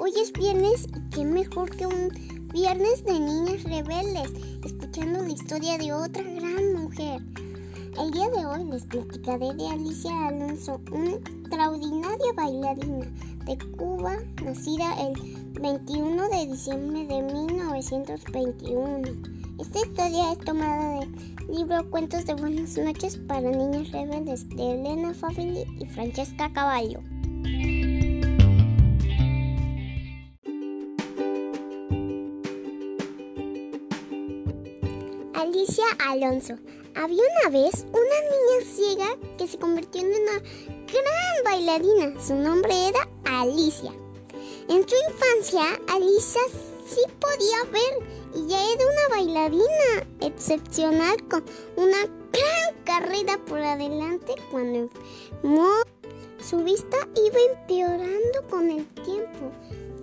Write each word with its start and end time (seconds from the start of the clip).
Hoy 0.00 0.12
es 0.16 0.32
viernes 0.32 0.86
y 0.86 1.10
qué 1.10 1.24
mejor 1.24 1.74
que 1.76 1.84
un 1.84 2.10
viernes 2.52 3.04
de 3.04 3.18
niñas 3.18 3.64
rebeldes, 3.64 4.32
escuchando 4.64 5.22
la 5.22 5.30
historia 5.30 5.76
de 5.76 5.92
otra 5.92 6.22
gran 6.22 6.74
mujer. 6.74 7.20
El 8.00 8.12
día 8.12 8.30
de 8.30 8.46
hoy 8.46 8.64
les 8.70 8.84
platicaré 8.84 9.52
de 9.54 9.66
Alicia 9.66 10.28
Alonso, 10.28 10.80
una 10.92 11.14
extraordinaria 11.14 12.32
bailarina 12.36 13.06
de 13.44 13.58
Cuba, 13.76 14.18
nacida 14.44 14.94
el 15.00 15.14
21 15.60 16.28
de 16.28 16.46
diciembre 16.46 17.04
de 17.04 17.22
1921. 17.32 19.02
Esta 19.58 19.80
historia 19.80 20.32
es 20.32 20.38
tomada 20.38 21.00
del 21.00 21.12
libro 21.48 21.90
Cuentos 21.90 22.24
de 22.24 22.34
Buenas 22.34 22.78
noches 22.78 23.16
para 23.26 23.50
Niñas 23.50 23.90
Rebeldes 23.90 24.48
de 24.50 24.74
Elena 24.74 25.12
Favili 25.12 25.64
y 25.80 25.86
Francesca 25.86 26.52
Caballo. 26.52 27.00
Alicia 35.38 35.84
Alonso. 36.04 36.54
Había 36.96 37.22
una 37.22 37.50
vez 37.50 37.86
una 37.92 38.18
niña 38.28 38.74
ciega 38.74 39.06
que 39.38 39.46
se 39.46 39.56
convirtió 39.56 40.00
en 40.00 40.08
una 40.08 40.40
gran 40.40 41.44
bailarina. 41.44 42.20
Su 42.20 42.34
nombre 42.34 42.88
era 42.88 43.08
Alicia. 43.24 43.92
En 44.68 44.88
su 44.88 44.96
infancia, 45.08 45.80
Alicia 45.94 46.40
sí 46.88 47.02
podía 47.20 47.70
ver 47.70 48.08
y 48.34 48.48
ya 48.48 48.60
era 48.72 48.82
una 48.84 49.16
bailarina 49.16 50.08
excepcional 50.22 51.16
con 51.28 51.44
una 51.76 52.00
gran 52.02 52.84
carrera 52.84 53.38
por 53.46 53.60
adelante 53.60 54.34
cuando 54.50 54.90
enfermó. 54.90 55.70
Su 56.40 56.64
vista 56.64 56.96
iba 57.14 57.38
empeorando 57.52 58.42
con 58.50 58.70
el 58.72 58.84
tiempo. 59.04 59.52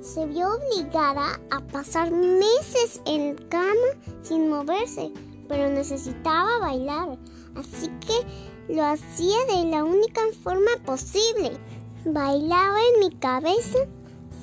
Se 0.05 0.25
vio 0.27 0.47
obligada 0.53 1.39
a 1.49 1.59
pasar 1.71 2.11
meses 2.11 3.01
en 3.05 3.35
cama 3.49 3.89
sin 4.21 4.49
moverse 4.49 5.11
pero 5.47 5.69
necesitaba 5.69 6.59
bailar, 6.59 7.17
así 7.55 7.89
que 7.99 8.73
lo 8.73 8.83
hacía 8.83 9.37
de 9.47 9.65
la 9.65 9.83
única 9.83 10.21
forma 10.43 10.71
posible. 10.85 11.51
Bailaba 12.05 12.77
en 12.93 12.99
mi 12.99 13.15
cabeza 13.17 13.79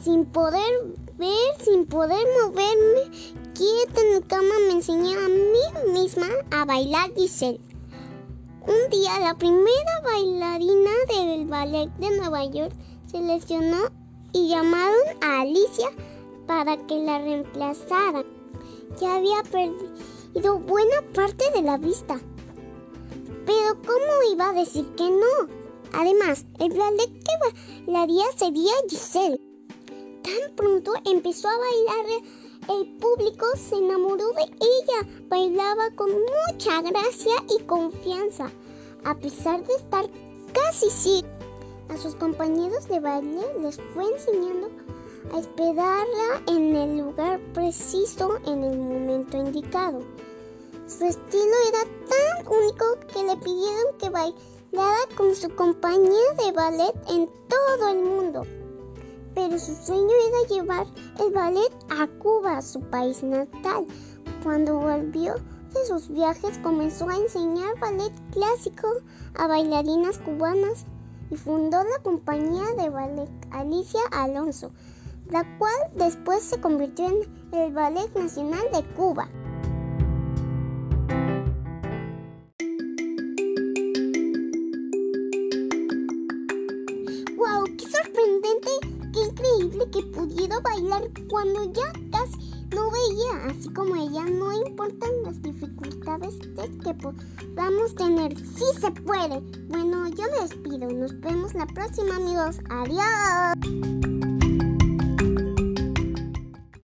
sin 0.03 0.25
poder 0.27 0.97
ver, 1.19 1.65
sin 1.65 1.87
poder 1.87 2.27
moverme. 2.43 3.11
Quieta 3.55 4.01
en 4.01 4.23
cama 4.23 4.55
me 4.67 4.73
enseñé 4.73 5.15
a 5.15 5.29
mí 5.29 5.93
misma 5.93 6.27
a 6.51 6.65
bailar 6.65 7.13
Giselle. 7.15 7.61
Un 8.67 8.91
día 8.91 9.19
la 9.21 9.35
primera 9.37 10.01
bailarina 10.05 10.91
del 11.09 11.47
ballet 11.47 11.91
de 11.99 12.17
Nueva 12.17 12.45
York 12.45 12.73
se 13.07 13.21
lesionó 13.21 13.91
y 14.33 14.49
llamaron 14.49 15.03
a 15.21 15.41
Alicia 15.41 15.89
para 16.47 16.77
que 16.87 16.97
la 16.97 17.19
reemplazara. 17.19 18.25
Ya 19.01 19.17
había 19.17 19.43
perdido 19.43 20.59
buena 20.59 21.03
parte 21.15 21.45
de 21.55 21.63
la 21.63 21.79
vista. 21.79 22.21
Pero 23.47 23.81
¿cómo 23.87 24.33
iba 24.33 24.51
a 24.51 24.53
decir 24.53 24.87
que 24.97 25.11
no? 25.11 25.49
Además, 25.93 26.47
el 26.59 26.73
ballet 26.73 27.11
que 27.13 27.87
bailaría 27.87 28.25
sería 28.37 28.73
Giselle. 28.89 29.41
Tan 30.23 30.55
pronto 30.57 30.93
empezó 31.05 31.49
a 31.49 31.59
bailar, 31.59 32.23
el 32.69 32.99
público 32.99 33.45
se 33.57 33.77
enamoró 33.77 34.29
de 34.33 34.43
ella. 34.43 35.09
Bailaba 35.29 35.91
con 35.97 36.11
mucha 36.11 36.81
gracia 36.83 37.35
y 37.59 37.63
confianza, 37.65 38.51
a 39.05 39.19
pesar 39.19 39.65
de 39.67 39.75
estar 39.75 40.09
casi 40.53 40.91
ciega. 40.91 41.29
A 41.89 41.97
sus 41.97 42.15
compañeros 42.15 42.89
de 42.89 43.01
baile 43.01 43.45
les 43.61 43.81
fue 43.95 44.05
enseñando 44.05 44.71
a 45.33 45.39
esperarla 45.39 46.43
en 46.49 46.75
el 46.75 46.99
lugar 46.99 47.41
preciso 47.55 48.39
en 48.47 48.65
el 48.65 48.79
momento 48.79 49.37
indicado. 49.37 50.01
Su 50.87 51.05
estilo 51.05 51.55
era 51.69 51.85
tan 52.09 52.47
único 52.47 52.85
que 53.13 53.23
le 53.23 53.37
pidieron 53.37 53.97
que 53.99 54.11
bailara 54.11 55.07
con 55.17 55.35
su 55.35 55.49
compañía 55.55 56.33
de 56.45 56.53
ballet 56.53 56.95
en 57.09 57.31
todo 57.49 57.89
el 57.89 58.03
mundo. 58.03 58.43
Pero 59.35 59.59
su 59.59 59.75
sueño 59.75 60.11
era 60.29 60.49
llevar 60.49 60.87
el 61.19 61.33
ballet 61.33 61.73
a 61.89 62.07
Cuba, 62.19 62.61
su 62.61 62.81
país 62.81 63.23
natal. 63.23 63.87
Cuando 64.43 64.79
volvió 64.79 65.35
de 65.73 65.87
sus 65.87 66.09
viajes 66.09 66.59
comenzó 66.59 67.09
a 67.09 67.17
enseñar 67.17 67.79
ballet 67.81 68.13
clásico 68.33 68.89
a 69.35 69.47
bailarinas 69.47 70.19
cubanas 70.19 70.85
y 71.33 71.37
fundó 71.37 71.83
la 71.83 72.03
compañía 72.03 72.75
de 72.77 72.91
ballet 72.91 73.31
Alicia 73.51 74.01
Alonso, 74.11 74.71
la 75.31 75.45
cual 75.57 75.75
después 75.97 76.43
se 76.43 76.61
convirtió 76.61 77.07
en 77.07 77.59
el 77.59 77.73
Ballet 77.73 78.15
Nacional 78.15 78.61
de 78.71 78.85
Cuba. 78.95 79.31
¡Wow! 87.37 87.65
¡Qué 87.79 87.87
sorprendente! 87.87 88.71
¡Qué 89.15 89.21
increíble 89.21 89.91
que 89.91 90.03
pudiera 90.15 90.61
bailar 90.61 91.03
cuando 91.31 91.73
ya 91.73 91.93
casi 92.11 92.53
no 92.75 92.91
veía! 92.91 93.47
Así 93.47 93.73
como 93.73 93.97
ella, 93.97 94.25
no 94.27 94.53
importan 94.53 95.11
las 95.25 95.39
dificultades 96.03 96.35
que 96.83 96.95
podamos 96.95 97.95
tener. 97.95 98.37
¡Sí 98.37 98.65
se 98.81 98.91
puede! 98.91 99.41
Bueno, 99.69 100.09
yo 100.09 100.25
me 100.33 100.43
despido. 100.43 100.89
Nos 100.89 101.19
vemos 101.21 101.55
la 101.55 101.67
próxima, 101.67 102.17
amigos. 102.17 102.61
¡Adiós! 102.71 104.22